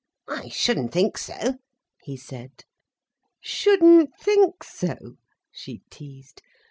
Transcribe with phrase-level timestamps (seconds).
[0.27, 1.59] "I shouldn't think so,"
[2.01, 2.63] he said.
[3.39, 5.17] "Shouldn't think so!"
[5.51, 6.41] she teased.